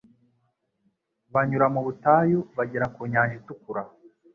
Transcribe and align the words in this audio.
banyura 1.33 1.65
mu 1.73 1.81
butayu 1.85 2.39
bagera 2.57 2.85
ku 2.95 3.01
nyanja 3.11 3.35
itukura 3.39 3.83